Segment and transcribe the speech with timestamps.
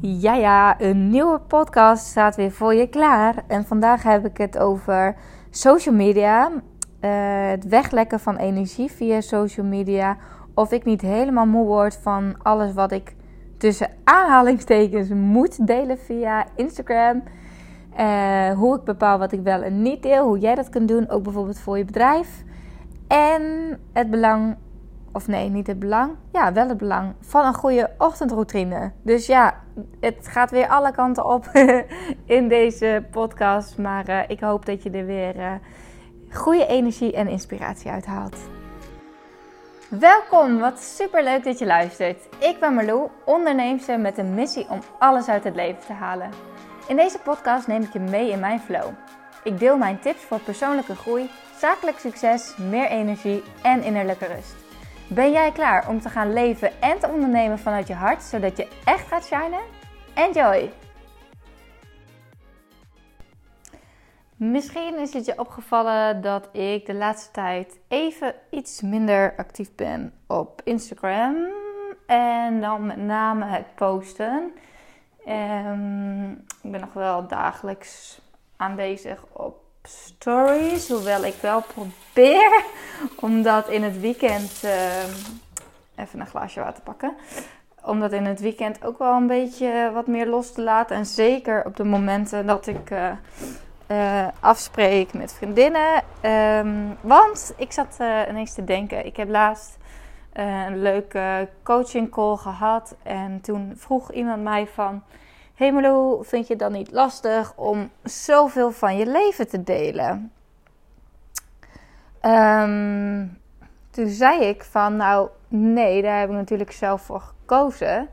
[0.00, 3.44] Ja, ja, een nieuwe podcast staat weer voor je klaar.
[3.46, 5.16] En vandaag heb ik het over
[5.50, 6.50] social media.
[6.50, 7.10] Uh,
[7.48, 10.16] het weglekken van energie via social media.
[10.54, 13.14] Of ik niet helemaal moe word van alles wat ik
[13.56, 17.22] tussen aanhalingstekens moet delen via Instagram.
[18.00, 20.26] Uh, hoe ik bepaal wat ik wel en niet deel.
[20.26, 22.44] Hoe jij dat kunt doen, ook bijvoorbeeld voor je bedrijf.
[23.08, 23.42] En
[23.92, 24.56] het belang
[25.18, 26.12] of nee, niet het belang.
[26.32, 28.92] Ja, wel het belang van een goede ochtendroutine.
[29.02, 29.54] Dus ja,
[30.00, 31.50] het gaat weer alle kanten op
[32.36, 33.78] in deze podcast.
[33.78, 35.52] Maar uh, ik hoop dat je er weer uh,
[36.30, 38.36] goede energie en inspiratie uit haalt.
[39.88, 42.28] Welkom, wat super leuk dat je luistert.
[42.38, 46.30] Ik ben Marlou, onderneemster met een missie om alles uit het leven te halen.
[46.88, 48.88] In deze podcast neem ik je mee in mijn flow.
[49.44, 54.67] Ik deel mijn tips voor persoonlijke groei, zakelijk succes, meer energie en innerlijke rust.
[55.10, 58.68] Ben jij klaar om te gaan leven en te ondernemen vanuit je hart, zodat je
[58.84, 59.60] echt gaat shinen?
[60.14, 60.70] Enjoy!
[64.36, 70.12] Misschien is het je opgevallen dat ik de laatste tijd even iets minder actief ben
[70.26, 71.36] op Instagram.
[72.06, 74.52] En dan met name het posten.
[75.28, 76.30] Um,
[76.62, 78.20] ik ben nog wel dagelijks
[78.56, 80.88] aanwezig op stories.
[80.88, 82.64] Hoewel ik wel probeer
[83.20, 84.62] om dat in het weekend.
[84.64, 85.10] Ehm,
[85.96, 87.16] even een glaasje water pakken.
[87.82, 90.96] Om dat in het weekend ook wel een beetje wat meer los te laten.
[90.96, 92.90] En zeker op de momenten dat ik
[93.88, 96.02] uh, afspreek met vriendinnen.
[96.22, 99.06] Um, want ik zat uh, ineens te denken.
[99.06, 99.78] Ik heb laatst
[100.32, 102.96] een leuke coaching call gehad.
[103.02, 105.02] En toen vroeg iemand mij van
[105.58, 105.72] hey
[106.20, 110.32] vind je het dan niet lastig om zoveel van je leven te delen?
[112.22, 113.38] Um,
[113.90, 118.08] toen zei ik van, nou nee, daar heb ik natuurlijk zelf voor gekozen.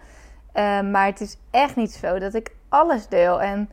[0.54, 3.42] Uh, maar het is echt niet zo dat ik alles deel.
[3.42, 3.70] En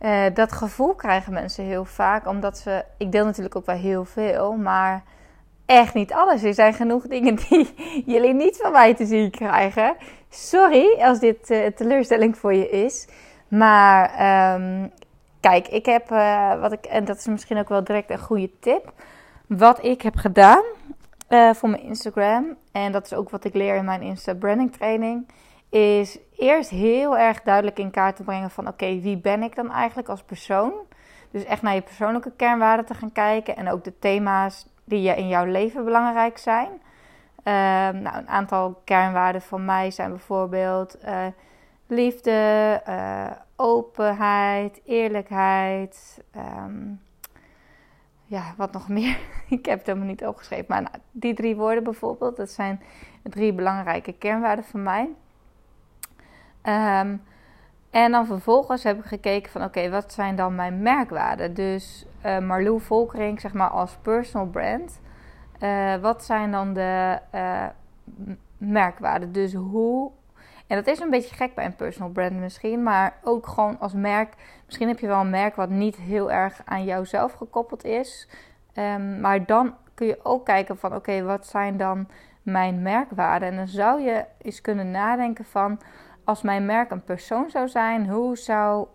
[0.00, 4.04] uh, dat gevoel krijgen mensen heel vaak, omdat ze, ik deel natuurlijk ook wel heel
[4.04, 5.02] veel, maar
[5.66, 6.42] echt niet alles.
[6.42, 7.74] Er zijn genoeg dingen die
[8.14, 9.96] jullie niet van mij te zien krijgen.
[10.28, 13.08] Sorry als dit uh, teleurstelling voor je is.
[13.48, 14.04] Maar
[14.54, 14.92] um,
[15.40, 18.50] kijk, ik heb uh, wat ik, en dat is misschien ook wel direct een goede
[18.60, 18.92] tip.
[19.46, 20.62] Wat ik heb gedaan
[21.28, 24.72] uh, voor mijn Instagram, en dat is ook wat ik leer in mijn Insta branding
[24.72, 25.26] training,
[25.70, 29.72] is eerst heel erg duidelijk in kaart te brengen van oké, wie ben ik dan
[29.72, 30.72] eigenlijk als persoon?
[31.30, 35.28] Dus echt naar je persoonlijke kernwaarden te gaan kijken en ook de thema's die in
[35.28, 36.68] jouw leven belangrijk zijn.
[36.68, 37.52] Uh,
[38.02, 41.26] nou, een aantal kernwaarden van mij zijn bijvoorbeeld uh,
[41.86, 46.22] liefde, uh, openheid, eerlijkheid.
[46.36, 47.00] Um,
[48.24, 49.18] ja, wat nog meer?
[49.48, 50.66] ik heb het helemaal niet opgeschreven.
[50.68, 52.82] Maar nou, die drie woorden bijvoorbeeld, dat zijn
[53.22, 55.08] drie belangrijke kernwaarden van mij.
[56.62, 57.22] Um,
[57.90, 61.54] en dan vervolgens heb ik gekeken van oké, wat zijn dan mijn merkwaarden?
[61.54, 65.00] Dus uh, Marlou Volkering, zeg maar als personal brand.
[65.60, 67.66] Uh, wat zijn dan de uh,
[68.58, 69.32] merkwaarden?
[69.32, 70.10] Dus hoe
[70.66, 73.92] en dat is een beetje gek bij een personal brand misschien, maar ook gewoon als
[73.92, 74.34] merk.
[74.64, 78.28] Misschien heb je wel een merk wat niet heel erg aan jouzelf gekoppeld is.
[78.74, 82.08] Um, maar dan kun je ook kijken van oké, wat zijn dan
[82.42, 83.48] mijn merkwaarden?
[83.48, 85.80] En dan zou je eens kunnen nadenken van
[86.24, 88.86] als mijn merk een persoon zou zijn, hoe zou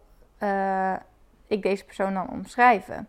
[1.47, 3.07] ik deze persoon dan omschrijven?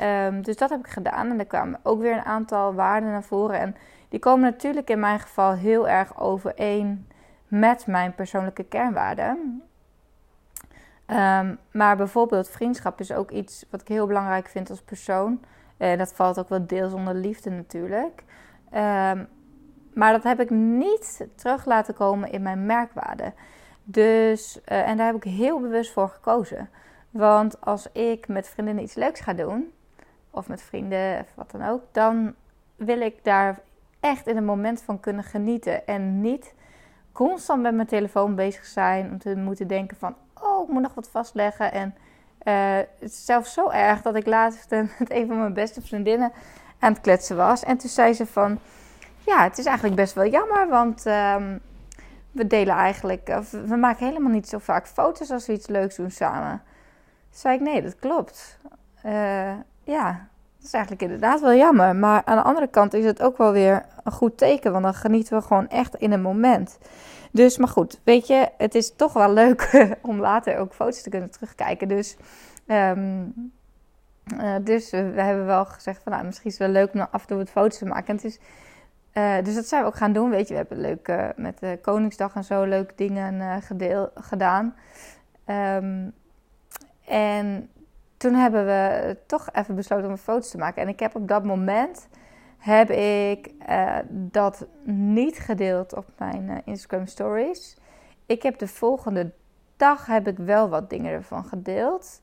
[0.00, 3.22] Um, dus dat heb ik gedaan en er kwamen ook weer een aantal waarden naar
[3.22, 3.58] voren.
[3.60, 3.76] En
[4.08, 7.08] die komen natuurlijk in mijn geval heel erg overeen
[7.48, 9.62] met mijn persoonlijke kernwaarden.
[11.06, 15.40] Um, maar bijvoorbeeld vriendschap is ook iets wat ik heel belangrijk vind als persoon.
[15.78, 18.22] Uh, dat valt ook wel deels onder liefde natuurlijk.
[18.74, 19.28] Um,
[19.94, 23.34] maar dat heb ik niet terug laten komen in mijn merkwaarden.
[23.84, 26.68] Dus, uh, en daar heb ik heel bewust voor gekozen.
[27.10, 29.72] Want als ik met vriendinnen iets leuks ga doen,
[30.34, 32.34] of met vrienden of wat dan ook, dan
[32.76, 33.58] wil ik daar
[34.00, 35.86] echt in een moment van kunnen genieten.
[35.86, 36.54] En niet
[37.12, 39.10] constant met mijn telefoon bezig zijn.
[39.10, 41.72] Om te moeten denken van, oh, ik moet nog wat vastleggen.
[41.72, 41.94] En
[42.42, 46.32] uh, het is zelfs zo erg dat ik laatst met een van mijn beste vriendinnen
[46.78, 47.62] aan het kletsen was.
[47.62, 48.58] En toen zei ze van,
[49.26, 51.60] ja, het is eigenlijk best wel jammer, want um,
[52.30, 56.10] we delen eigenlijk, we maken helemaal niet zo vaak foto's als we iets leuks doen
[56.10, 56.62] samen.
[57.30, 58.58] Toen zei ik, nee, dat klopt.
[59.06, 59.52] Uh,
[59.84, 61.96] ja, dat is eigenlijk inderdaad wel jammer.
[61.96, 64.72] Maar aan de andere kant is het ook wel weer een goed teken.
[64.72, 66.78] Want dan genieten we gewoon echt in een moment.
[67.32, 71.10] Dus, maar goed, weet je, het is toch wel leuk om later ook foto's te
[71.10, 71.88] kunnen terugkijken.
[71.88, 72.16] Dus,
[72.66, 73.52] um,
[74.36, 77.20] uh, dus we hebben wel gezegd van, nou, misschien is het wel leuk om af
[77.20, 78.06] en toe wat foto's te maken.
[78.06, 78.38] En het is
[79.14, 80.30] Uh, dus dat zijn we ook gaan doen.
[80.30, 84.74] Weet je, we hebben leuk uh, met Koningsdag en zo leuke dingen gedeel, gedaan.
[85.46, 86.12] Um,
[87.04, 87.68] en
[88.24, 90.82] toen hebben we toch even besloten om foto's te maken.
[90.82, 92.08] En ik heb op dat moment
[92.58, 93.50] heb ik
[94.08, 97.76] dat niet gedeeld op mijn Instagram stories.
[98.26, 99.32] Ik heb de volgende
[99.76, 102.22] dag heb ik wel wat dingen ervan gedeeld.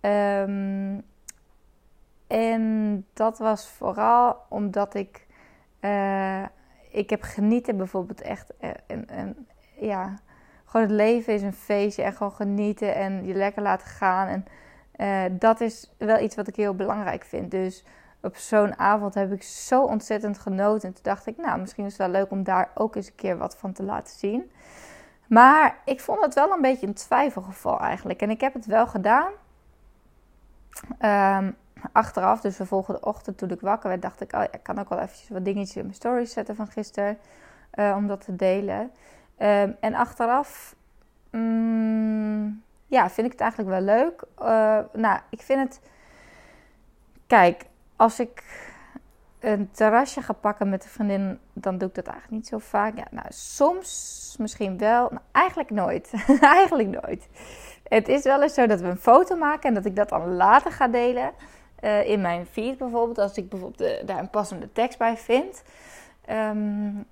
[0.00, 1.02] Um,
[2.26, 5.26] en dat was vooral omdat ik,
[6.90, 8.52] ik heb genieten bijvoorbeeld echt.
[8.58, 9.46] En, eh, en,
[9.76, 10.14] ja,
[10.64, 14.28] gewoon het leven is een feestje en gewoon genieten en je lekker laten gaan.
[14.28, 14.44] En
[14.96, 17.50] uh, dat is wel iets wat ik heel belangrijk vind.
[17.50, 17.84] Dus
[18.22, 20.88] op zo'n avond heb ik zo ontzettend genoten.
[20.88, 23.14] En toen dacht ik, nou, misschien is het wel leuk om daar ook eens een
[23.14, 24.50] keer wat van te laten zien.
[25.28, 28.22] Maar ik vond het wel een beetje een twijfelgeval eigenlijk.
[28.22, 29.32] En ik heb het wel gedaan.
[31.00, 31.56] Um,
[31.92, 34.88] achteraf, dus de volgende ochtend toen ik wakker werd, dacht ik, oh ik kan ook
[34.88, 37.18] wel eventjes wat dingetjes in mijn stories zetten van gisteren.
[37.74, 38.80] Uh, om dat te delen.
[39.38, 40.76] Um, en achteraf,
[41.30, 42.62] mm,
[42.94, 44.22] ja, vind ik het eigenlijk wel leuk.
[44.40, 45.80] Uh, nou, ik vind het,
[47.26, 47.64] kijk,
[47.96, 48.42] als ik
[49.40, 52.96] een terrasje ga pakken met een vriendin, dan doe ik dat eigenlijk niet zo vaak.
[52.96, 55.08] Ja, nou, soms misschien wel.
[55.10, 56.12] Nou, eigenlijk nooit.
[56.40, 57.28] eigenlijk nooit.
[57.88, 60.34] Het is wel eens zo dat we een foto maken en dat ik dat dan
[60.34, 61.32] later ga delen.
[61.80, 63.18] Uh, in mijn feed bijvoorbeeld.
[63.18, 65.62] Als ik bijvoorbeeld de, daar een passende tekst bij vind.
[66.30, 67.06] Um,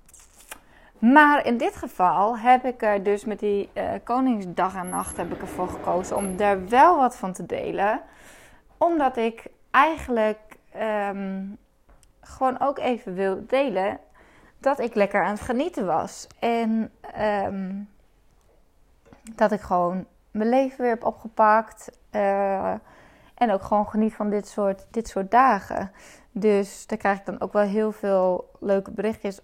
[1.03, 5.33] maar in dit geval heb ik er dus met die uh, Koningsdag en Nacht heb
[5.33, 8.01] ik ervoor gekozen om daar wel wat van te delen.
[8.79, 10.39] Omdat ik eigenlijk
[11.09, 11.59] um,
[12.21, 13.99] gewoon ook even wil delen
[14.59, 16.27] dat ik lekker aan het genieten was.
[16.39, 16.93] En
[17.45, 17.89] um,
[19.35, 21.99] dat ik gewoon mijn leven weer heb opgepakt.
[22.13, 22.75] Uh,
[23.35, 25.93] en ook gewoon geniet van dit soort, dit soort dagen.
[26.31, 29.41] Dus daar krijg ik dan ook wel heel veel leuke berichtjes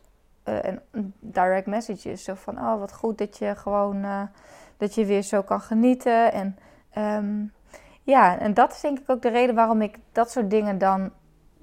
[0.49, 0.83] uh, en
[1.21, 2.25] direct messages.
[2.25, 4.23] Zo van, oh wat goed dat je gewoon, uh,
[4.77, 6.33] dat je weer zo kan genieten.
[6.33, 6.59] En
[6.99, 7.53] um,
[8.03, 11.11] ja, en dat is denk ik ook de reden waarom ik dat soort dingen dan,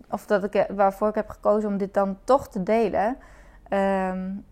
[0.09, 3.17] of dat ik, waarvoor ik heb gekozen om dit dan toch te delen.
[3.69, 4.45] Um,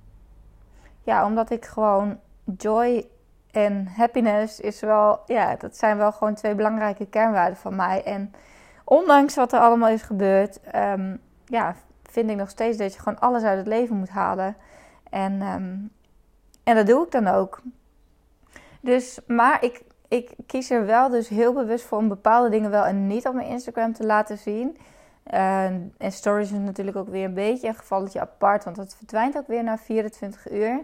[1.03, 2.19] ja, omdat ik gewoon
[2.57, 3.07] joy
[3.51, 8.03] en happiness is wel, ja, dat zijn wel gewoon twee belangrijke kernwaarden van mij.
[8.03, 8.33] En
[8.83, 11.75] ondanks wat er allemaal is gebeurd, um, ja,
[12.13, 14.55] vind ik nog steeds dat je gewoon alles uit het leven moet halen.
[15.09, 15.91] En, um,
[16.63, 17.61] en dat doe ik dan ook.
[18.79, 22.85] Dus, maar ik, ik kies er wel dus heel bewust voor om bepaalde dingen wel
[22.85, 24.77] en niet op mijn Instagram te laten zien.
[25.23, 29.47] En stories is natuurlijk ook weer een beetje een gevalletje apart, want dat verdwijnt ook
[29.47, 30.83] weer na 24 uur.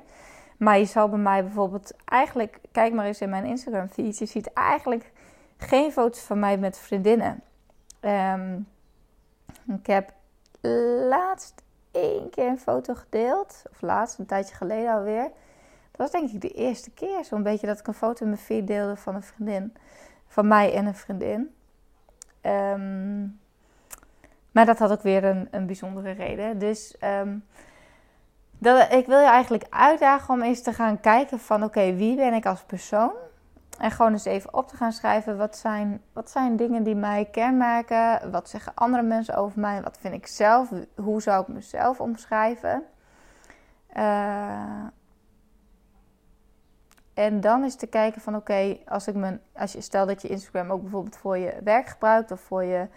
[0.57, 4.25] Maar je zal bij mij bijvoorbeeld eigenlijk, kijk maar eens in mijn Instagram feed, je
[4.25, 5.11] ziet eigenlijk
[5.57, 7.41] geen foto's van mij met vriendinnen.
[8.01, 8.67] Um,
[9.67, 10.13] ik heb
[11.09, 15.23] laatst één keer een foto gedeeld, of laatst, een tijdje geleden alweer.
[15.91, 18.41] Dat was denk ik de eerste keer zo'n beetje dat ik een foto in mijn
[18.41, 19.73] feed deelde van een vriendin.
[20.27, 21.53] Van mij en een vriendin.
[22.41, 23.39] Um,
[24.51, 26.59] maar dat had ook weer een, een bijzondere reden.
[26.59, 27.45] Dus um,
[28.57, 32.33] dat, ik wil je eigenlijk uitdagen om eens te gaan kijken van oké, wie ben
[32.33, 33.11] ik als persoon?
[33.79, 37.25] En gewoon eens even op te gaan schrijven wat zijn, wat zijn dingen die mij
[37.25, 38.31] kenmerken?
[38.31, 39.81] Wat zeggen andere mensen over mij?
[39.81, 40.69] Wat vind ik zelf?
[40.95, 42.83] Hoe zou ik mezelf omschrijven?
[43.97, 44.83] Uh,
[47.13, 50.27] en dan is te kijken van oké, als ik mijn, als je stel dat je
[50.27, 52.87] Instagram ook bijvoorbeeld voor je werk gebruikt of voor je,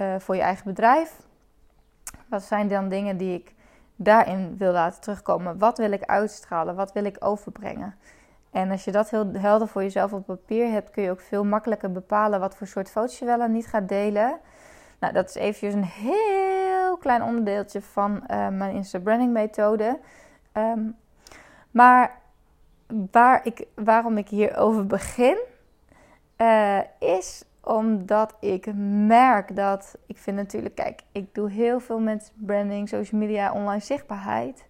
[0.00, 1.20] uh, voor je eigen bedrijf.
[2.28, 3.54] Wat zijn dan dingen die ik
[3.96, 5.58] daarin wil laten terugkomen.
[5.58, 6.74] Wat wil ik uitstralen?
[6.74, 7.94] Wat wil ik overbrengen?
[8.50, 11.44] En als je dat heel helder voor jezelf op papier hebt, kun je ook veel
[11.44, 14.38] makkelijker bepalen wat voor soort foto's je wel en niet gaat delen.
[15.00, 19.98] Nou, dat is eventjes een heel klein onderdeeltje van uh, mijn Insta-branding methode.
[20.52, 20.96] Um,
[21.70, 22.18] maar
[23.10, 25.38] waar ik, waarom ik hierover begin,
[26.36, 28.74] uh, is omdat ik
[29.06, 33.80] merk dat, ik vind natuurlijk, kijk, ik doe heel veel met branding, social media, online
[33.82, 34.64] zichtbaarheid.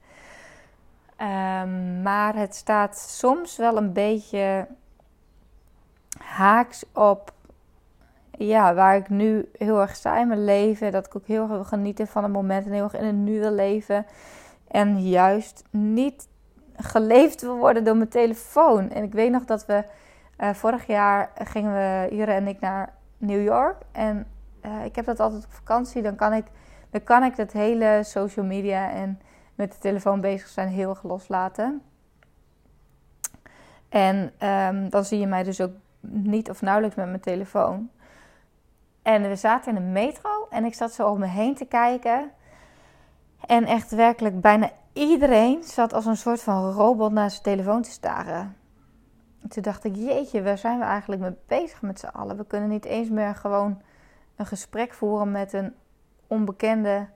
[1.21, 4.67] Um, maar het staat soms wel een beetje
[6.19, 7.33] haaks op
[8.31, 10.93] ja, waar ik nu heel erg sta in mijn leven.
[10.93, 13.15] Dat ik ook heel erg wil genieten van het moment en heel erg in het
[13.15, 14.07] nu wil leven.
[14.69, 16.29] En juist niet
[16.77, 18.91] geleefd wil worden door mijn telefoon.
[18.91, 19.85] En ik weet nog dat we
[20.39, 23.77] uh, vorig jaar gingen we, Jure en ik, naar New York.
[23.93, 24.27] En
[24.67, 26.03] uh, ik heb dat altijd op vakantie.
[26.03, 26.45] Dan kan ik,
[26.91, 29.21] dan kan ik dat hele social media en
[29.61, 31.83] met de telefoon bezig zijn heel erg loslaten.
[33.89, 37.91] En um, dan zie je mij dus ook niet of nauwelijks met mijn telefoon.
[39.03, 42.31] En we zaten in een metro en ik zat zo om me heen te kijken.
[43.47, 47.91] En echt werkelijk bijna iedereen zat als een soort van robot naar zijn telefoon te
[47.91, 48.57] staren.
[49.49, 52.37] Toen dacht ik, jeetje, waar zijn we eigenlijk mee bezig met z'n allen?
[52.37, 53.83] We kunnen niet eens meer gewoon
[54.37, 55.75] een gesprek voeren met een
[56.27, 57.09] onbekende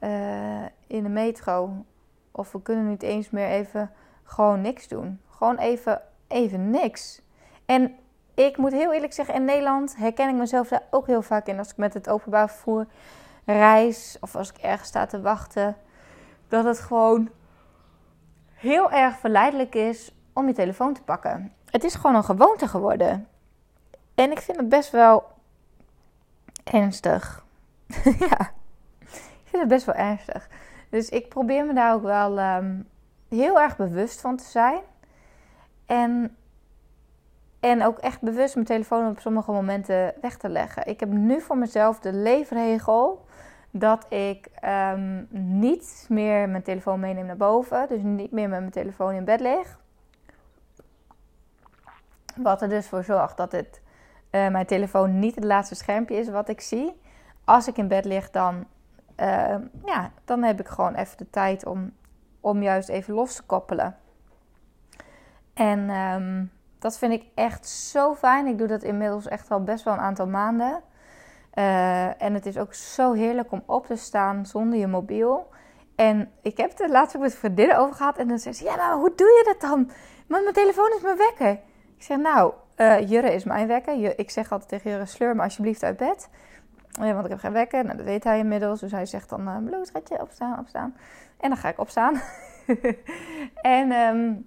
[0.00, 1.84] uh, in de metro.
[2.30, 3.90] Of we kunnen niet eens meer even
[4.22, 5.20] gewoon niks doen.
[5.30, 7.20] Gewoon even, even niks.
[7.66, 7.94] En
[8.34, 11.58] ik moet heel eerlijk zeggen, in Nederland herken ik mezelf daar ook heel vaak in.
[11.58, 12.86] Als ik met het openbaar vervoer
[13.44, 15.76] reis of als ik ergens sta te wachten.
[16.48, 17.30] Dat het gewoon
[18.52, 21.52] heel erg verleidelijk is om je telefoon te pakken.
[21.70, 23.28] Het is gewoon een gewoonte geworden.
[24.14, 25.24] En ik vind het best wel
[26.64, 27.44] ernstig.
[28.28, 28.52] ja,
[29.08, 30.48] ik vind het best wel ernstig.
[30.92, 32.80] Dus ik probeer me daar ook wel ehm,
[33.28, 34.80] heel erg bewust van te zijn.
[35.86, 36.36] En,
[37.60, 40.86] en ook echt bewust mijn telefoon op sommige momenten weg te leggen.
[40.86, 43.24] Ik heb nu voor mezelf de leefregel
[43.70, 47.88] dat ik um, niet meer mijn telefoon meeneem naar boven.
[47.88, 49.78] Dus niet meer met mijn telefoon in bed lig.
[52.36, 53.80] Wat er dus voor zorgt dat het,
[54.30, 57.00] uh, mijn telefoon niet het laatste schermpje is wat ik zie.
[57.44, 58.66] Als ik in bed lig, dan,
[59.16, 59.54] uh,
[59.84, 61.92] ja, dan heb ik gewoon even de tijd om,
[62.40, 63.96] om juist even los te koppelen.
[65.54, 68.46] En um, dat vind ik echt zo fijn.
[68.46, 70.82] Ik doe dat inmiddels echt al best wel een aantal maanden.
[71.54, 75.50] Uh, en het is ook zo heerlijk om op te staan zonder je mobiel.
[75.96, 78.18] En ik heb het laatst ook met vriendinnen over gehad.
[78.18, 79.90] En dan zei ze, ja, maar hoe doe je dat dan?
[80.26, 81.50] Want mijn telefoon is mijn wekker.
[81.96, 84.18] Ik zeg, nou, uh, Jurre is mijn wekker.
[84.18, 86.28] Ik zeg altijd tegen Jurre, sleur me alsjeblieft uit bed.
[87.00, 87.84] Ja, want ik heb geen wekker.
[87.84, 88.80] Nou, dat weet hij inmiddels.
[88.80, 90.96] Dus hij zegt dan, uh, opstaan, opstaan.
[91.40, 92.20] En dan ga ik opstaan.
[93.76, 94.46] en, um,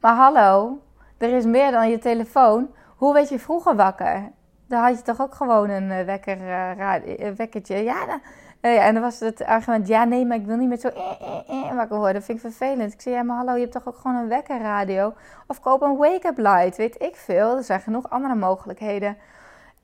[0.00, 0.82] maar hallo,
[1.18, 2.70] er is meer dan je telefoon.
[2.96, 4.30] Hoe werd je vroeger wakker?
[4.66, 7.76] Dan had je toch ook gewoon een uh, wekker, uh, wekkertje.
[7.76, 8.20] Ja,
[8.62, 11.74] uh, en dan was het argument: ja, nee, maar ik wil niet met zo eh,
[11.74, 12.14] wakker worden.
[12.14, 12.92] Dat vind ik vervelend.
[12.92, 15.14] Ik zei: ja, maar hallo, je hebt toch ook gewoon een wekkerradio?
[15.46, 17.56] Of koop een wake-up light, weet ik veel.
[17.56, 19.16] Er zijn genoeg andere mogelijkheden.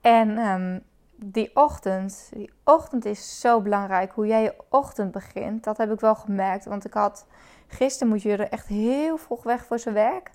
[0.05, 0.83] En um,
[1.15, 4.11] die ochtend, die ochtend is zo belangrijk.
[4.11, 6.65] Hoe jij je ochtend begint, dat heb ik wel gemerkt.
[6.65, 7.27] Want ik had
[7.67, 10.29] gisteren moet je er echt heel vroeg weg voor zijn werk.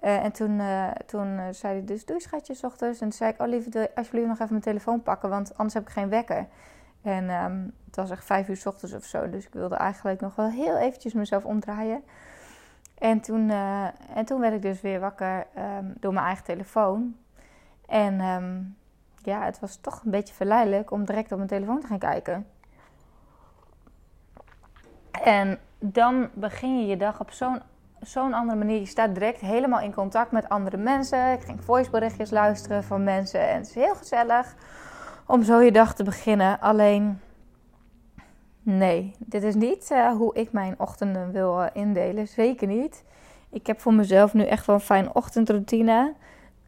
[0.00, 3.00] Uh, en toen, uh, toen uh, zei hij dus, doei schatje, s ochtends.
[3.00, 5.82] En toen zei ik, oh lieve, alsjeblieft nog even mijn telefoon pakken, want anders heb
[5.82, 6.46] ik geen wekker.
[7.02, 10.20] En um, het was echt vijf uur s ochtends of zo, dus ik wilde eigenlijk
[10.20, 12.02] nog wel heel eventjes mezelf omdraaien.
[12.98, 13.50] En toen,
[14.14, 15.46] en toen werd ik dus weer wakker
[15.78, 17.16] um, door mijn eigen telefoon.
[17.86, 18.20] En
[19.26, 22.46] ja, het was toch een beetje verleidelijk om direct op mijn telefoon te gaan kijken.
[25.22, 27.62] En dan begin je je dag op zo'n
[28.00, 28.78] zo'n andere manier.
[28.78, 31.32] Je staat direct helemaal in contact met andere mensen.
[31.32, 33.48] Ik ging voiceberichtjes luisteren van mensen.
[33.48, 34.54] En het is heel gezellig
[35.26, 36.60] om zo je dag te beginnen.
[36.60, 37.20] Alleen,
[38.62, 42.28] nee, dit is niet uh, hoe ik mijn ochtenden wil uh, indelen.
[42.28, 43.04] Zeker niet.
[43.50, 46.14] Ik heb voor mezelf nu echt wel een fijne ochtendroutine.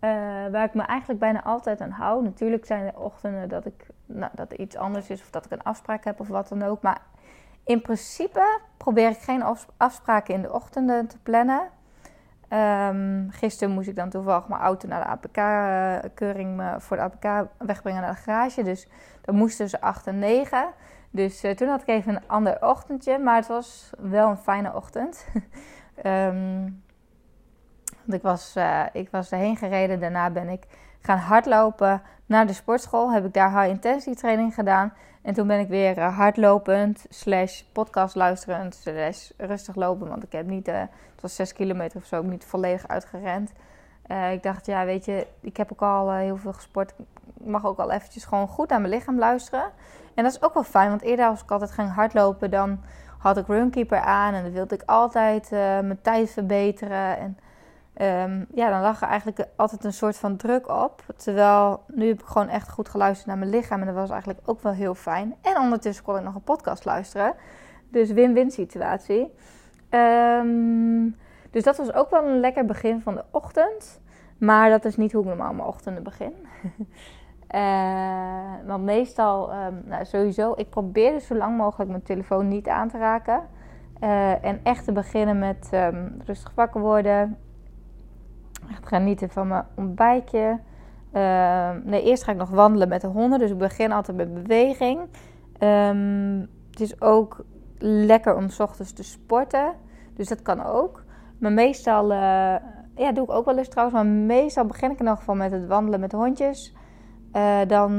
[0.00, 0.11] Uh,
[0.50, 2.23] waar ik me eigenlijk bijna altijd aan hou.
[2.23, 5.21] Natuurlijk zijn er ochtenden dat, ik, nou, dat er iets anders is.
[5.21, 6.83] Of dat ik een afspraak heb of wat dan ook.
[6.83, 7.00] Maar
[7.64, 9.45] in principe probeer ik geen
[9.76, 11.69] afspraken in de ochtenden te plannen.
[12.52, 17.49] Um, gisteren moest ik dan toevallig mijn auto naar de APK-keuring eh, voor de APK
[17.59, 18.62] wegbrengen naar de garage.
[18.62, 18.88] Dus
[19.21, 20.69] dat moest tussen 8 en 9.
[21.11, 25.26] Dus toen had ik even een ander ochtendje, maar het was wel een fijne ochtend.
[26.05, 26.83] um,
[28.09, 30.65] want ik was, uh, ik was erheen gereden, daarna ben ik
[31.00, 33.12] gaan hardlopen naar de sportschool.
[33.12, 34.93] Heb ik daar high intensity training gedaan.
[35.23, 40.09] En toen ben ik weer uh, hardlopend, slash podcast luisterend, slash rustig lopen.
[40.09, 43.53] Want ik heb niet, uh, het was 6 kilometer of zo, niet volledig uitgerend.
[44.33, 46.95] Ik dacht, ja, weet je, ik heb ook al heel veel gesport.
[47.41, 49.65] Ik mag ook al eventjes gewoon goed naar mijn lichaam luisteren.
[50.15, 52.81] En dat is ook wel fijn, want eerder als ik altijd ging hardlopen, dan
[53.19, 54.35] had ik Runkeeper aan.
[54.35, 57.19] En dan wilde ik altijd mijn tijd verbeteren.
[57.19, 57.38] En
[58.02, 61.02] Um, ja, dan lag er eigenlijk altijd een soort van druk op.
[61.17, 63.81] Terwijl nu heb ik gewoon echt goed geluisterd naar mijn lichaam.
[63.81, 65.35] En dat was eigenlijk ook wel heel fijn.
[65.43, 67.35] En ondertussen kon ik nog een podcast luisteren.
[67.90, 69.35] Dus win-win situatie.
[69.90, 71.17] Um,
[71.50, 74.00] dus dat was ook wel een lekker begin van de ochtend.
[74.38, 76.33] Maar dat is niet hoe ik normaal mijn ochtenden begin.
[77.55, 82.69] uh, want meestal, um, nou sowieso, ik probeer dus zo lang mogelijk mijn telefoon niet
[82.69, 83.43] aan te raken.
[84.02, 85.71] Uh, en echt te beginnen met
[86.25, 87.38] rustig wakker worden
[88.71, 90.61] Echt genieten van mijn ontbijtje.
[91.13, 93.39] Uh, nee, eerst ga ik nog wandelen met de honden.
[93.39, 95.01] Dus ik begin altijd met beweging.
[95.61, 97.45] Um, het is ook
[97.79, 99.73] lekker om s ochtends te sporten.
[100.15, 101.05] Dus dat kan ook.
[101.39, 102.19] Maar meestal, uh,
[102.95, 103.99] ja, doe ik ook wel eens trouwens.
[103.99, 106.75] Maar meestal begin ik in ieder geval met het wandelen met de hondjes.
[107.33, 107.93] Uh, dan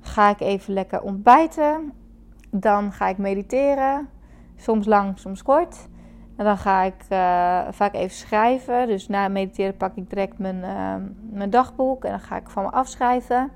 [0.00, 1.92] ga ik even lekker ontbijten.
[2.50, 4.08] Dan ga ik mediteren.
[4.56, 5.88] Soms lang, soms kort.
[6.40, 7.18] En dan ga ik uh,
[7.70, 8.86] vaak even schrijven.
[8.86, 10.94] Dus na mediteren pak ik direct mijn, uh,
[11.30, 13.50] mijn dagboek en dan ga ik van me afschrijven.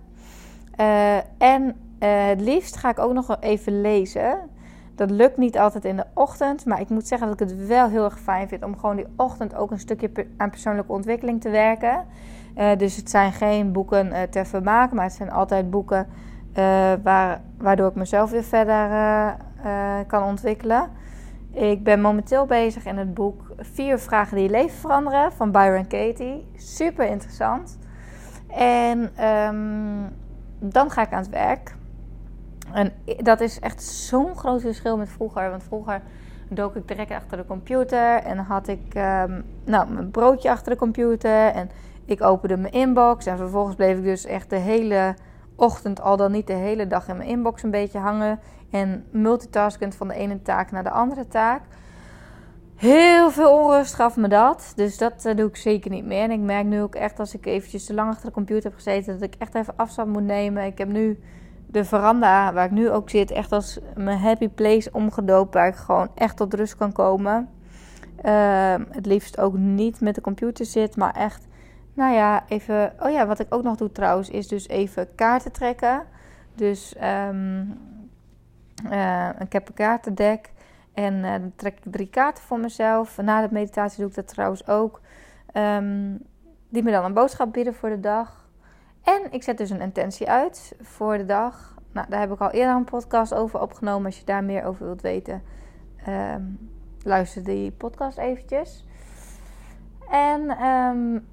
[0.81, 4.39] Uh, en het liefst ga ik ook nog even lezen.
[4.95, 7.89] Dat lukt niet altijd in de ochtend, maar ik moet zeggen dat ik het wel
[7.89, 11.51] heel erg fijn vind om gewoon die ochtend ook een stukje aan persoonlijke ontwikkeling te
[11.51, 12.05] werken.
[12.77, 16.07] dus het zijn geen boeken ter vermaak, maar het zijn altijd boeken
[17.03, 18.89] waar, waardoor ik mezelf weer verder
[20.07, 20.91] kan ontwikkelen.
[21.55, 25.87] Ik ben momenteel bezig in het boek Vier vragen die je leven veranderen van Byron
[25.87, 26.47] Katie.
[26.57, 27.79] Super interessant.
[28.49, 30.13] En um,
[30.59, 31.77] dan ga ik aan het werk.
[32.73, 35.51] En dat is echt zo'n groot verschil met vroeger.
[35.51, 36.03] Want vroeger
[36.49, 40.79] dook ik direct achter de computer en had ik um, nou, mijn broodje achter de
[40.79, 41.47] computer.
[41.47, 41.71] En
[42.05, 43.27] ik opende mijn inbox.
[43.27, 45.15] En vervolgens bleef ik dus echt de hele
[45.57, 48.41] ochtend, al dan niet de hele dag in mijn inbox een beetje hangen.
[48.75, 51.63] En multitaskend van de ene taak naar de andere taak.
[52.77, 54.73] Heel veel onrust gaf me dat.
[54.77, 56.23] Dus dat uh, doe ik zeker niet meer.
[56.23, 58.75] En ik merk nu ook echt als ik eventjes te lang achter de computer heb
[58.75, 59.13] gezeten...
[59.13, 60.65] dat ik echt even afstand moet nemen.
[60.65, 61.21] Ik heb nu
[61.67, 63.31] de veranda waar ik nu ook zit...
[63.31, 65.55] echt als mijn happy place omgedoopt...
[65.55, 67.49] waar ik gewoon echt tot rust kan komen.
[68.25, 71.47] Uh, het liefst ook niet met de computer zit, maar echt...
[71.93, 72.93] Nou ja, even...
[73.01, 74.31] Oh ja, wat ik ook nog doe trouwens...
[74.31, 76.03] is dus even kaarten trekken.
[76.55, 76.95] Dus...
[77.29, 77.93] Um,
[78.91, 80.53] uh, ik heb een kaartendek
[80.95, 83.17] en uh, dan trek ik drie kaarten voor mezelf.
[83.17, 85.01] Na de meditatie doe ik dat trouwens ook.
[85.53, 86.19] Um,
[86.69, 88.49] die me dan een boodschap bieden voor de dag.
[89.03, 91.75] En ik zet dus een intentie uit voor de dag.
[91.93, 94.07] Nou, daar heb ik al eerder een podcast over opgenomen.
[94.07, 95.43] Als je daar meer over wilt weten,
[96.09, 96.71] um,
[97.03, 98.87] luister die podcast eventjes.
[100.11, 101.27] En um,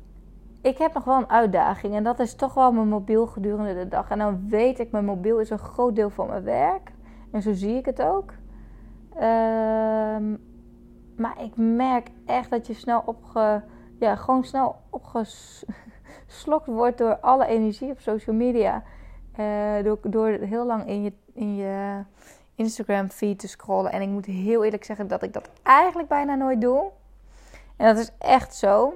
[0.61, 1.95] ik heb nog wel een uitdaging.
[1.95, 4.09] En dat is toch wel mijn mobiel gedurende de dag.
[4.09, 6.91] En dan weet ik, mijn mobiel is een groot deel van mijn werk.
[7.31, 8.33] En zo zie ik het ook.
[9.15, 10.49] Um,
[11.15, 13.63] maar ik merk echt dat je snel opge...
[13.99, 18.83] Ja, gewoon snel opgeslokt wordt door alle energie op social media.
[19.39, 22.03] Uh, door, door heel lang in je, in je
[22.55, 23.91] Instagram feed te scrollen.
[23.91, 26.89] En ik moet heel eerlijk zeggen dat ik dat eigenlijk bijna nooit doe.
[27.75, 28.93] En dat is echt zo.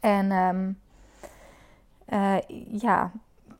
[0.00, 0.78] En um,
[2.08, 2.36] uh,
[2.80, 3.10] ja,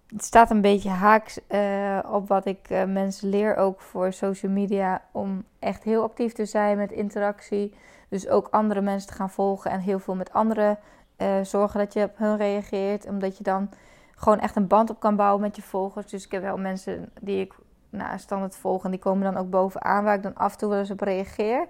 [0.07, 4.53] het staat een beetje haaks uh, op wat ik uh, mensen leer ook voor social
[4.53, 5.03] media.
[5.12, 7.75] Om echt heel actief te zijn met interactie.
[8.09, 10.79] Dus ook andere mensen te gaan volgen en heel veel met anderen
[11.19, 13.07] uh, zorgen dat je op hun reageert.
[13.07, 13.71] Omdat je dan
[14.14, 16.11] gewoon echt een band op kan bouwen met je volgers.
[16.11, 17.55] Dus ik heb wel mensen die ik
[17.90, 20.69] nou, standaard volg en die komen dan ook bovenaan waar ik dan af en toe
[20.69, 21.67] wel eens op reageer.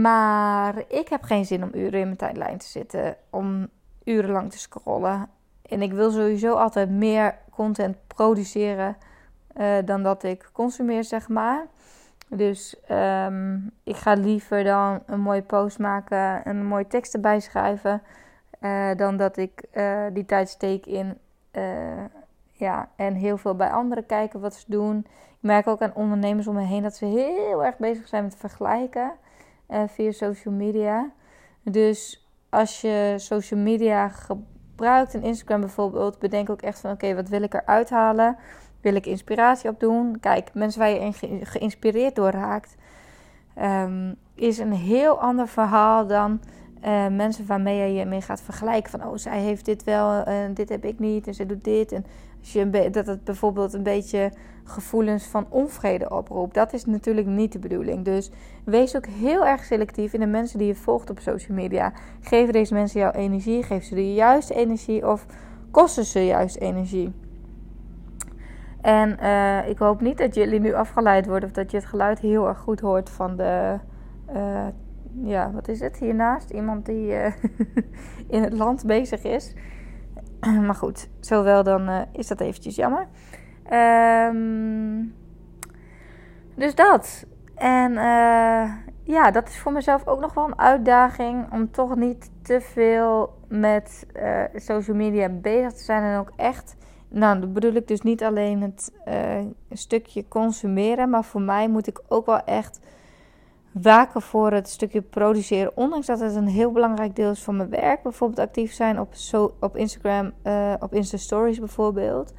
[0.00, 3.16] Maar ik heb geen zin om uren in mijn tijdlijn te zitten.
[3.30, 3.68] Om
[4.04, 5.28] urenlang te scrollen.
[5.68, 8.96] En ik wil sowieso altijd meer content produceren
[9.56, 11.66] uh, dan dat ik consumeer, zeg maar.
[12.28, 17.40] Dus um, ik ga liever dan een mooie post maken en een mooie tekst erbij
[17.40, 18.02] schrijven.
[18.60, 21.18] Uh, dan dat ik uh, die tijd steek in.
[22.52, 24.98] ja, en heel veel bij anderen kijken wat ze doen.
[25.08, 28.36] Ik merk ook aan ondernemers om me heen dat ze heel erg bezig zijn met
[28.36, 29.12] vergelijken
[29.86, 31.10] via social media.
[31.62, 34.10] Dus als je social media.
[34.80, 38.36] En Instagram bijvoorbeeld, bedenk ook echt van oké, wat wil ik eruit halen?
[38.80, 40.20] Wil ik inspiratie op doen?
[40.20, 42.76] Kijk, mensen waar je ge geïnspireerd door raakt,
[43.62, 46.40] um, is een heel ander verhaal dan
[46.84, 48.90] uh, mensen waarmee je je mee gaat vergelijken.
[48.90, 51.92] Van oh, zij heeft dit wel en dit heb ik niet en ze doet dit.
[51.92, 52.04] En
[52.40, 54.32] als je dat het bijvoorbeeld een beetje
[54.64, 56.54] gevoelens van onvrede oproept.
[56.54, 58.04] Dat is natuurlijk niet de bedoeling.
[58.04, 58.30] Dus
[58.64, 61.92] wees ook heel erg selectief in de mensen die je volgt op social media.
[62.20, 63.62] Geven deze mensen jouw energie?
[63.62, 65.26] Geef ze de juiste energie of
[65.70, 67.12] kosten ze juist energie?
[68.80, 72.18] En uh, ik hoop niet dat jullie nu afgeleid worden of dat je het geluid
[72.18, 73.78] heel erg goed hoort van de.
[75.22, 76.50] Ja, wat is het hiernaast?
[76.50, 77.32] Iemand die uh,
[78.36, 79.54] in het land bezig is.
[80.66, 83.06] maar goed, zowel dan is dat eventjes jammer.
[83.72, 85.14] Um,
[86.54, 87.26] dus dat.
[87.54, 92.30] En uh, ja, dat is voor mezelf ook nog wel een uitdaging om toch niet
[92.42, 94.06] te veel met
[94.54, 96.02] social media bezig te zijn.
[96.02, 96.76] En ook echt,
[97.08, 98.92] nou, dat bedoel ik dus niet alleen het
[99.70, 102.80] stukje consumeren, maar voor mij moet ik ook wel echt
[103.72, 105.76] waken voor het stukje produceren.
[105.76, 108.02] Ondanks dat het een heel belangrijk deel is van mijn werk.
[108.02, 109.14] Bijvoorbeeld actief zijn op,
[109.60, 110.32] op Instagram,
[110.80, 112.32] op Insta Stories bijvoorbeeld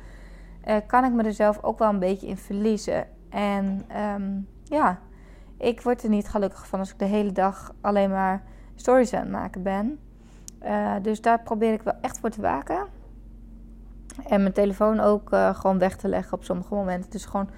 [0.68, 3.08] uh, kan ik me er zelf ook wel een beetje in verliezen.
[3.30, 5.00] En um, ja,
[5.58, 8.44] ik word er niet gelukkig van als ik de hele dag alleen maar
[8.76, 10.00] stories aan het maken ben.
[10.64, 12.86] Uh, dus daar probeer ik wel echt voor te waken.
[14.28, 17.12] En mijn telefoon ook gewoon weg te leggen op sommige momenten.
[17.12, 17.50] Dus gewoon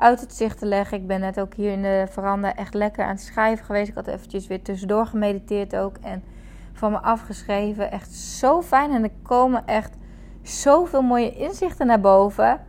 [0.00, 0.98] uit het zicht te leggen.
[0.98, 3.88] Ik ben net ook hier in de veranda echt lekker aan het schrijven geweest.
[3.88, 5.96] Ik had eventjes weer tussendoor gemediteerd ook.
[6.02, 6.22] En
[6.72, 7.90] van me afgeschreven.
[7.90, 8.90] Echt zo fijn.
[8.92, 9.96] En er komen echt
[10.42, 12.60] zoveel mooie inzichten naar boven.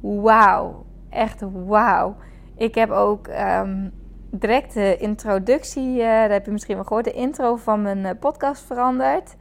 [0.00, 0.84] Wauw.
[1.10, 2.16] Echt wauw.
[2.56, 3.92] Ik heb ook um,
[4.30, 8.10] direct de introductie, uh, dat heb je misschien wel gehoord, de intro van mijn uh,
[8.20, 9.36] podcast veranderd.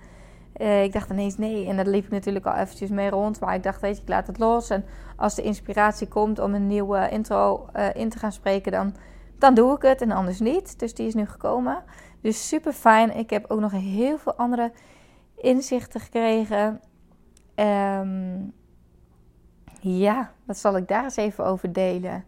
[0.61, 3.39] Uh, ik dacht ineens nee, en dat liep ik natuurlijk al eventjes mee rond.
[3.39, 4.69] Maar ik dacht, weet je, ik laat het los.
[4.69, 8.95] En als de inspiratie komt om een nieuwe intro in te gaan spreken, dan,
[9.37, 10.79] dan doe ik het en anders niet.
[10.79, 11.83] Dus die is nu gekomen.
[12.21, 13.17] Dus super fijn.
[13.17, 14.71] Ik heb ook nog heel veel andere
[15.35, 16.81] inzichten gekregen.
[17.55, 18.53] Um,
[19.79, 22.25] ja, wat zal ik daar eens even over delen?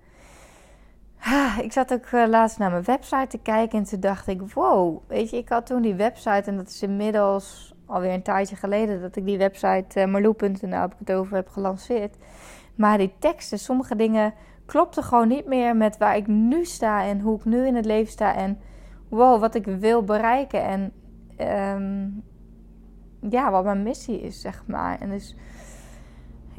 [1.66, 5.02] ik zat ook uh, laatst naar mijn website te kijken en toen dacht ik: wow,
[5.08, 9.02] weet je, ik had toen die website en dat is inmiddels alweer een tijdje geleden
[9.02, 12.16] dat ik die website uh, marloe.nl heb ik het over heb gelanceerd.
[12.76, 14.34] Maar die teksten, sommige dingen
[14.66, 17.86] klopten gewoon niet meer met waar ik nu sta en hoe ik nu in het
[17.86, 18.60] leven sta en
[19.10, 20.92] wow, wat ik wil bereiken en
[21.76, 22.24] um,
[23.30, 25.00] ja, wat mijn missie is, zeg maar.
[25.00, 25.36] En dus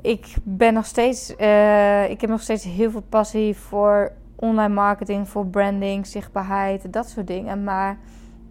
[0.01, 5.29] ik ben nog steeds, uh, ik heb nog steeds heel veel passie voor online marketing,
[5.29, 7.65] voor branding, zichtbaarheid, dat soort dingen.
[7.65, 7.99] Maar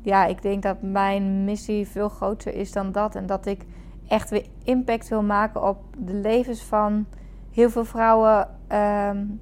[0.07, 3.15] ja, ik denk dat mijn missie veel groter is dan dat.
[3.15, 3.65] En dat ik
[4.07, 7.05] echt weer impact wil maken op de levens van
[7.51, 8.49] heel veel vrouwen,
[9.09, 9.41] um,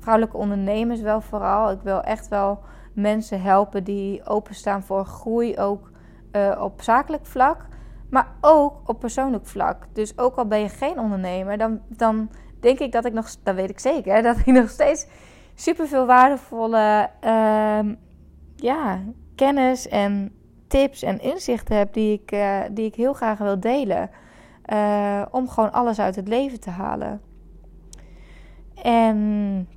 [0.00, 1.70] vrouwelijke ondernemers wel vooral.
[1.70, 2.58] Ik wil echt wel
[2.92, 5.90] mensen helpen die openstaan voor groei, ook
[6.32, 7.66] uh, op zakelijk vlak.
[8.10, 9.86] Maar ook op persoonlijk vlak.
[9.92, 13.54] Dus ook al ben je geen ondernemer, dan, dan denk ik dat ik nog, dat
[13.54, 15.06] weet ik zeker, dat ik nog steeds
[15.54, 17.92] superveel waardevolle uh,
[18.56, 19.00] ja,
[19.36, 20.32] kennis en
[20.66, 24.10] tips en inzichten heb die ik, uh, die ik heel graag wil delen.
[24.72, 27.20] Uh, om gewoon alles uit het leven te halen.
[28.82, 29.68] En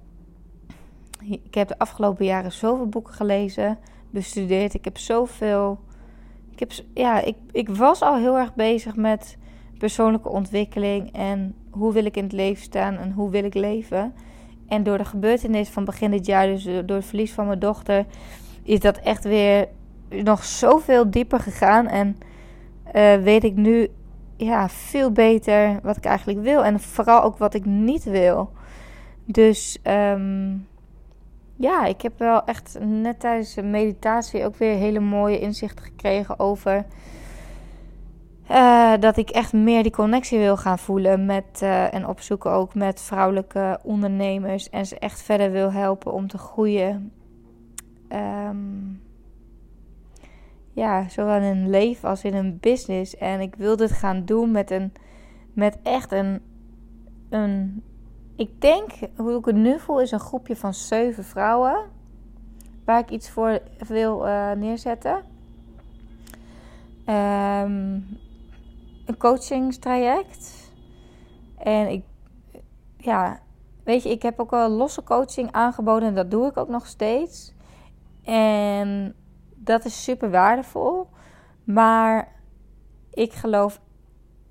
[1.19, 3.77] ik heb de afgelopen jaren zoveel boeken gelezen,
[4.09, 4.73] bestudeerd.
[4.73, 5.79] Ik heb zoveel
[6.59, 9.37] ik, heb, ja, ik, ik was al heel erg bezig met
[9.77, 14.13] persoonlijke ontwikkeling en hoe wil ik in het leven staan en hoe wil ik leven.
[14.67, 18.05] En door de gebeurtenis van begin dit jaar, dus door het verlies van mijn dochter,
[18.69, 19.67] is dat echt weer
[20.09, 21.87] nog zoveel dieper gegaan.
[21.87, 22.17] En
[22.95, 23.87] uh, weet ik nu
[24.37, 26.63] ja, veel beter wat ik eigenlijk wil.
[26.63, 28.51] En vooral ook wat ik niet wil.
[29.25, 30.67] Dus um,
[31.55, 36.39] ja, ik heb wel echt net tijdens de meditatie ook weer hele mooie inzichten gekregen
[36.39, 36.85] over.
[38.51, 42.75] Uh, dat ik echt meer die connectie wil gaan voelen met uh, en opzoeken ook
[42.75, 44.69] met vrouwelijke ondernemers.
[44.69, 47.11] En ze echt verder wil helpen om te groeien.
[48.13, 49.01] Um,
[50.73, 53.17] ja, zowel in een leven als in een business.
[53.17, 54.93] En ik wil dit gaan doen met, een,
[55.53, 56.41] met echt een,
[57.29, 57.83] een
[58.35, 61.77] ik denk, hoe ik het nu voel, is een groepje van zeven vrouwen.
[62.85, 65.15] Waar ik iets voor wil uh, neerzetten.
[67.05, 68.05] Um,
[69.05, 70.71] een coachingstraject.
[71.57, 72.03] En ik,
[72.97, 73.39] ja,
[73.83, 76.07] weet je, ik heb ook wel losse coaching aangeboden.
[76.07, 77.53] En dat doe ik ook nog steeds.
[78.29, 79.15] En
[79.55, 81.09] dat is super waardevol.
[81.63, 82.27] Maar
[83.09, 83.79] ik geloof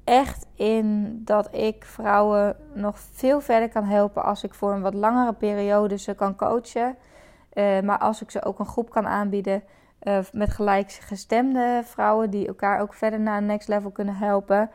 [0.05, 4.95] echt in dat ik vrouwen nog veel verder kan helpen als ik voor een wat
[4.95, 6.97] langere periode ze kan coachen.
[7.53, 9.63] Uh, maar als ik ze ook een groep kan aanbieden
[10.03, 14.71] uh, met gelijkgestemde vrouwen die elkaar ook verder naar een next level kunnen helpen.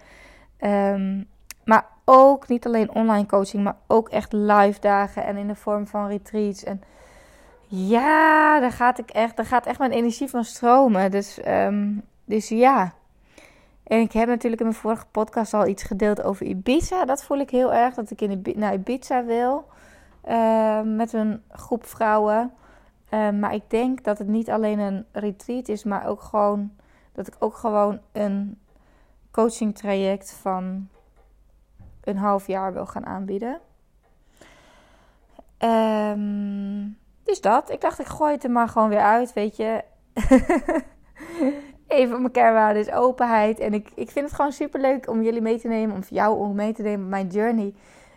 [0.59, 1.27] Um,
[1.63, 5.87] maar ook niet alleen online coaching, maar ook echt live dagen en in de vorm
[5.87, 6.63] van retreats.
[6.63, 6.81] En
[7.75, 11.11] ja, daar gaat, ik echt, daar gaat echt mijn energie van stromen.
[11.11, 12.93] Dus, um, dus ja.
[13.83, 17.05] En ik heb natuurlijk in mijn vorige podcast al iets gedeeld over Ibiza.
[17.05, 19.67] Dat voel ik heel erg, dat ik in naar Ibiza wil.
[20.27, 22.53] Uh, met een groep vrouwen.
[23.09, 26.71] Uh, maar ik denk dat het niet alleen een retreat is, maar ook gewoon
[27.11, 28.59] dat ik ook gewoon een
[29.31, 30.87] coaching traject van
[32.03, 33.59] een half jaar wil gaan aanbieden.
[35.59, 37.69] Um, dus dat.
[37.69, 39.83] Ik dacht, ik gooi het er maar gewoon weer uit, weet je.
[41.87, 43.59] een van mijn kernwaarden is openheid.
[43.59, 46.37] En ik, ik vind het gewoon super leuk om jullie mee te nemen, om jou
[46.37, 47.73] om mee te nemen op mijn journey.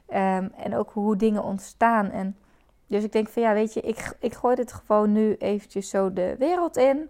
[0.08, 2.10] Um, en ook hoe dingen ontstaan.
[2.10, 2.36] En
[2.86, 6.12] dus ik denk van ja, weet je, ik, ik gooi dit gewoon nu eventjes zo
[6.12, 7.08] de wereld in.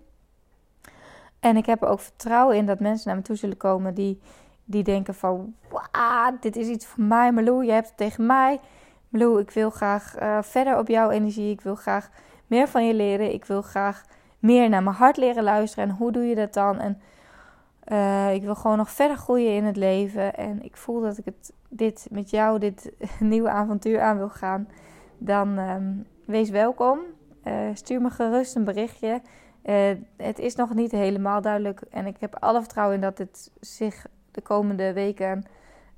[1.41, 4.21] En ik heb er ook vertrouwen in dat mensen naar me toe zullen komen die,
[4.65, 5.55] die denken van...
[5.71, 8.61] Wauw, dit is iets voor mij, Malou, je hebt het tegen mij.
[9.09, 11.53] Malou, ik wil graag uh, verder op jouw energie.
[11.53, 12.11] Ik wil graag
[12.47, 13.33] meer van je leren.
[13.33, 14.05] Ik wil graag
[14.39, 15.89] meer naar mijn hart leren luisteren.
[15.89, 16.79] En hoe doe je dat dan?
[16.79, 17.01] En
[17.93, 20.35] Uh, ik wil gewoon nog verder groeien in het leven.
[20.35, 24.69] En ik voel dat ik het, dit met jou, dit nieuwe avontuur aan wil gaan.
[25.19, 26.99] Dan um, wees welkom.
[27.45, 29.21] Uh, stuur me gerust een berichtje.
[30.17, 31.81] Het is nog niet helemaal duidelijk.
[31.91, 35.45] En ik heb alle vertrouwen in dat het zich de komende weken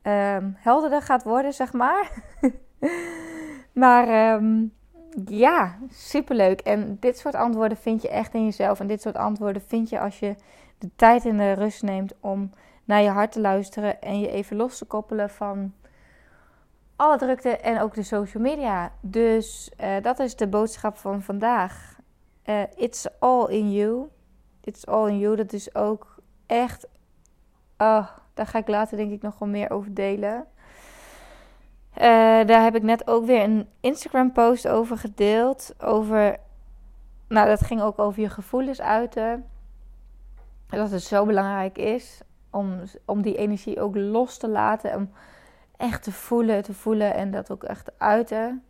[0.03, 2.11] um, helderder gaat worden, zeg maar.
[3.83, 4.73] maar um,
[5.27, 6.61] ja, superleuk.
[6.61, 8.81] En dit soort antwoorden vind je echt in jezelf.
[8.81, 10.35] En dit soort antwoorden vind je als je
[10.79, 12.51] de tijd en de rust neemt om
[12.85, 15.73] naar je hart te luisteren en je even los te koppelen van
[16.97, 18.93] alle drukte en ook de social media.
[19.01, 21.99] Dus uh, dat is de boodschap van vandaag.
[22.45, 24.09] Uh, it's all in you.
[24.61, 25.37] It's all in you.
[25.37, 26.88] Dat is ook echt.
[27.79, 30.47] Oh, daar ga ik later denk ik nog wel meer over delen.
[31.99, 32.05] Uh,
[32.47, 35.75] daar heb ik net ook weer een Instagram post over gedeeld.
[35.79, 36.37] Over.
[37.29, 39.45] Nou, dat ging ook over je gevoelens uiten.
[40.67, 44.95] Dat het zo belangrijk is om, om die energie ook los te laten.
[44.95, 45.11] Om
[45.77, 48.63] echt te voelen, te voelen en dat ook echt te uiten.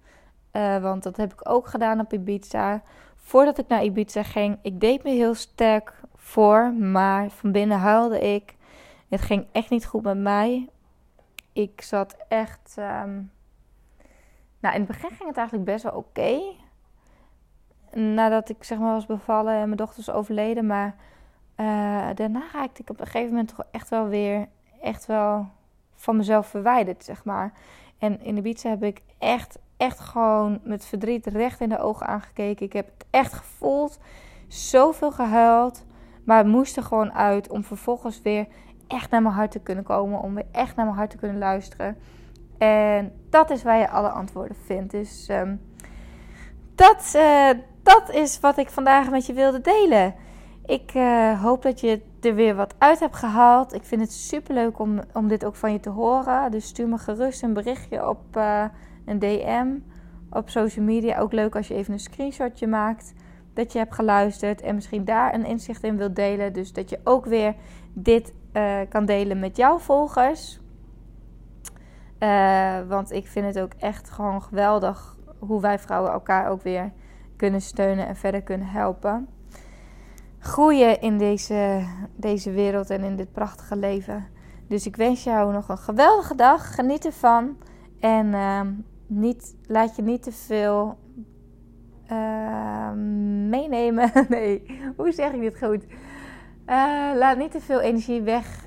[0.52, 2.82] Uh, want dat heb ik ook gedaan op Ibiza.
[3.16, 8.20] Voordat ik naar Ibiza ging, ik deed me heel sterk voor, maar van binnen huilde
[8.20, 8.56] ik.
[9.08, 10.68] Het ging echt niet goed met mij.
[11.58, 12.76] Ik zat echt.
[12.78, 13.30] Um...
[14.60, 16.40] Nou, in het begin ging het eigenlijk best wel oké.
[18.00, 20.66] Nadat ik zeg maar was bevallen en mijn dochter was overleden.
[20.66, 20.96] Maar
[21.56, 24.48] uh, daarna raakte ik op een gegeven moment toch echt wel weer.
[24.80, 25.48] Echt wel
[25.94, 27.52] van mezelf verwijderd, zeg maar.
[27.98, 32.06] En in de Ibiza heb ik echt, echt gewoon met verdriet recht in de ogen
[32.06, 32.66] aangekeken.
[32.66, 33.98] Ik heb het echt gevoeld.
[34.48, 35.84] Zoveel gehuild.
[36.24, 38.46] Maar het moest er gewoon uit om vervolgens weer
[38.88, 40.20] echt naar mijn hart te kunnen komen.
[40.20, 41.96] Om weer echt naar mijn hart te kunnen luisteren.
[42.58, 44.90] En dat is waar je alle antwoorden vindt.
[44.90, 45.60] Dus um,
[46.74, 47.50] dat, uh,
[47.82, 50.14] dat is wat ik vandaag met je wilde delen.
[50.66, 53.74] Ik uh, hoop dat je er weer wat uit hebt gehaald.
[53.74, 56.50] Ik vind het super leuk om, om dit ook van je te horen.
[56.50, 58.64] Dus stuur me gerust een berichtje op uh,
[59.04, 59.66] een DM
[60.30, 61.18] op social media.
[61.18, 63.14] Ook leuk als je even een screenshotje maakt
[63.54, 66.52] dat je hebt geluisterd en misschien daar een inzicht in wilt delen.
[66.52, 67.54] Dus dat je ook weer
[67.92, 70.60] dit uh, kan delen met jouw volgers.
[72.18, 76.92] Uh, want ik vind het ook echt gewoon geweldig hoe wij vrouwen elkaar ook weer
[77.36, 79.28] kunnen steunen en verder kunnen helpen.
[80.38, 81.84] Groeien in deze,
[82.16, 84.26] deze wereld en in dit prachtige leven.
[84.68, 86.74] Dus ik wens jou nog een geweldige dag.
[86.74, 87.56] Geniet ervan.
[88.00, 88.60] En uh,
[89.06, 90.98] niet, laat je niet te veel
[92.10, 92.92] uh,
[93.48, 94.10] meenemen.
[94.28, 95.86] nee, hoe zeg ik dit goed?
[96.68, 98.66] Uh, laat niet te veel energie weg,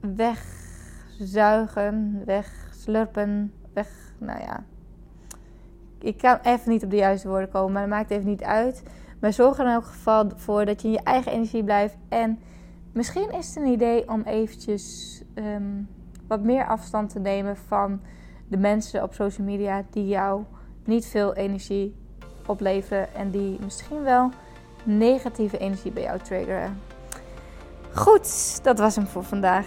[0.00, 3.88] wegzuigen, wegslurpen, weg.
[4.18, 4.64] Nou ja,
[5.98, 8.82] ik kan even niet op de juiste woorden komen, maar dat maakt even niet uit.
[9.20, 11.96] Maar zorg er in elk geval voor dat je in je eigen energie blijft.
[12.08, 12.38] En
[12.92, 15.88] misschien is het een idee om eventjes um,
[16.26, 18.00] wat meer afstand te nemen van
[18.48, 20.42] de mensen op social media die jou
[20.84, 21.94] niet veel energie
[22.46, 24.30] opleveren en die misschien wel
[24.82, 26.80] negatieve energie bij jou triggeren.
[27.92, 29.66] Goed, dat was hem voor vandaag.